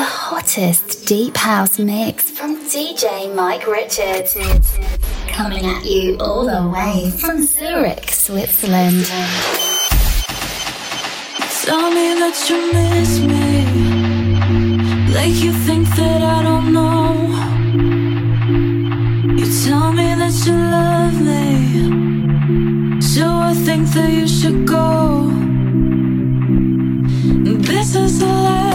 [0.00, 4.34] The hottest deep house mix from DJ Mike Richards.
[5.28, 9.04] Coming at you all the way from Zurich, Switzerland.
[11.64, 13.66] Tell me that you miss me.
[15.12, 17.02] Like you think that I don't know.
[19.38, 23.02] You tell me that you love me.
[23.02, 25.28] So I think that you should go.
[27.70, 28.69] This is the last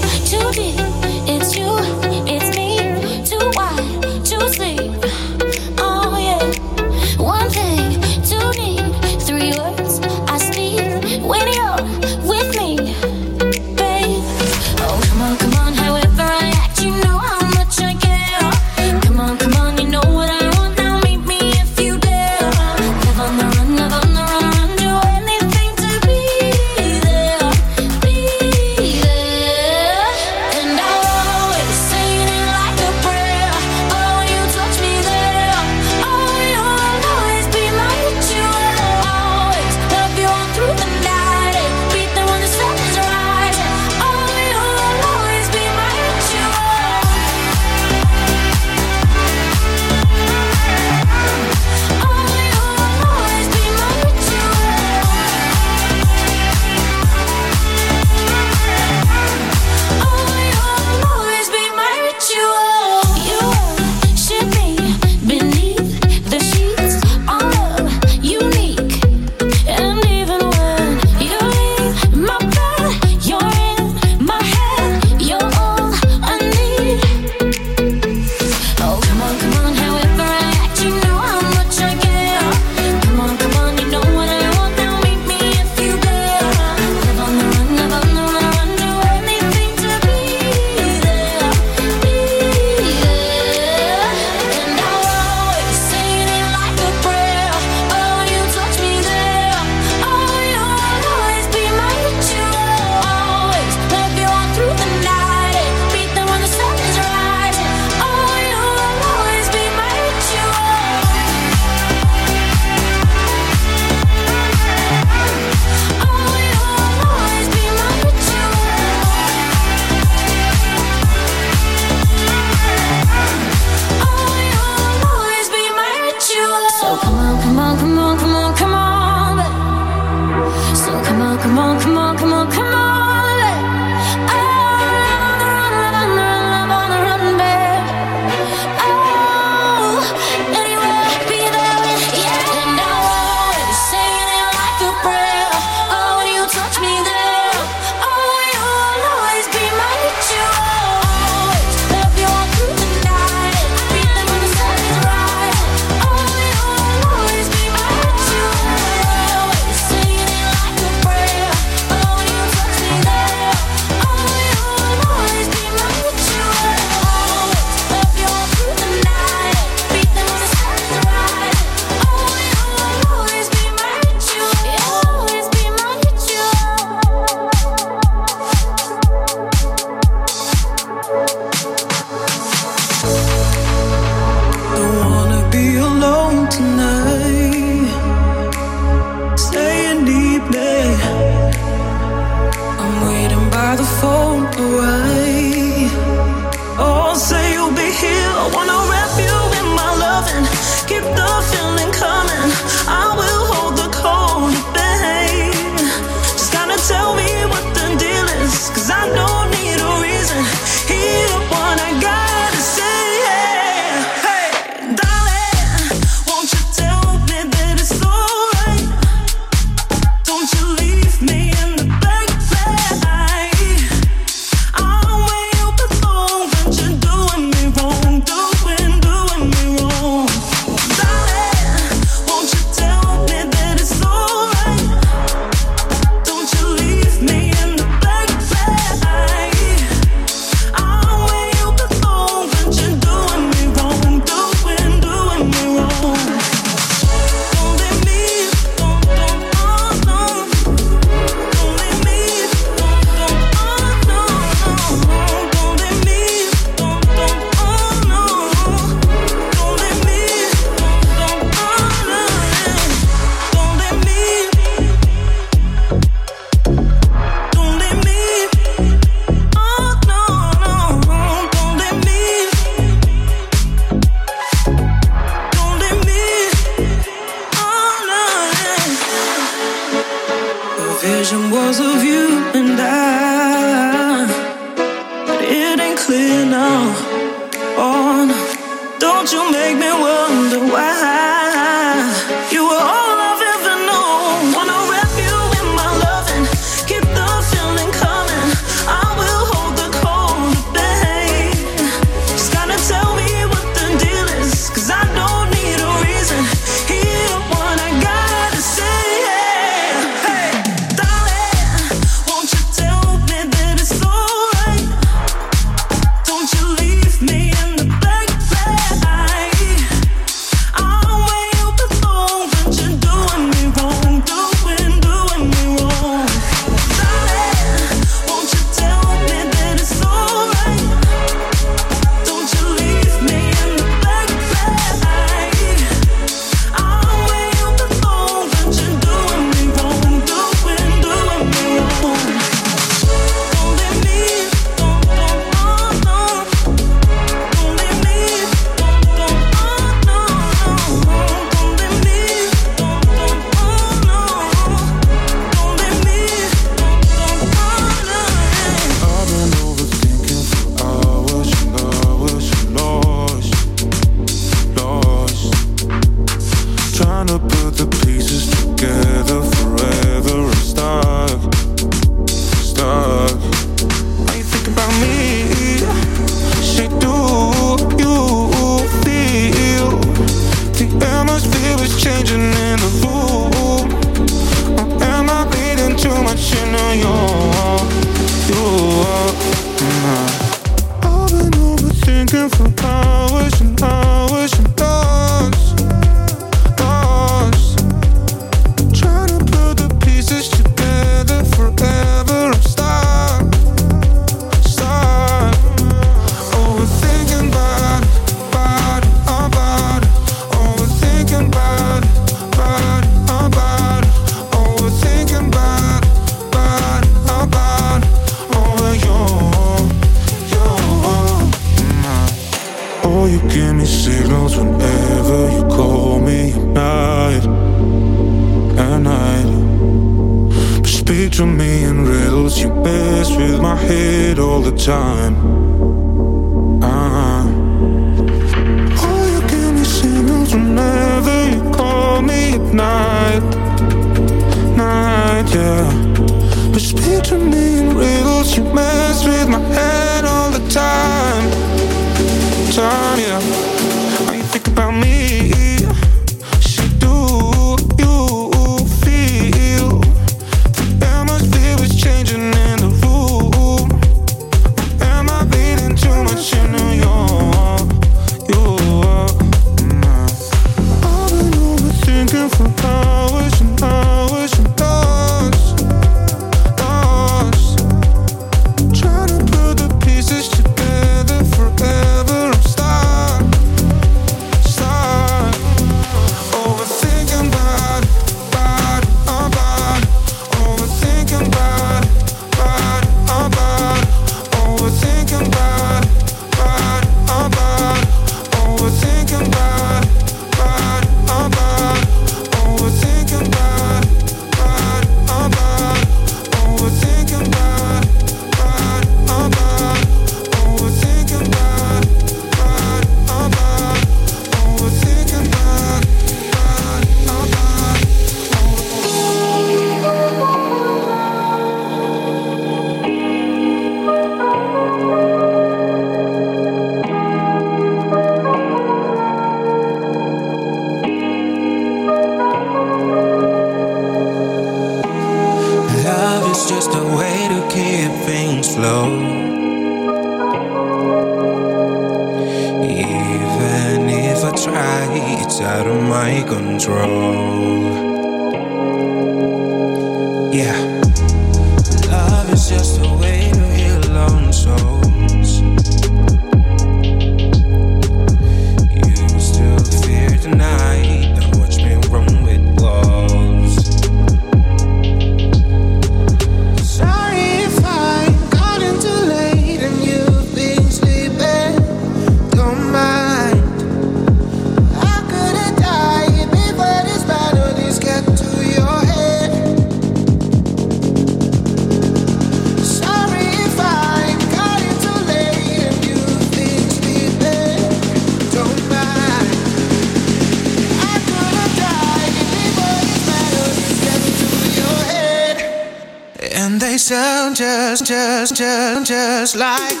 [599.53, 600.00] just, like